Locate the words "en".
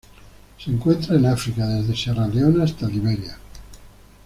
1.19-1.25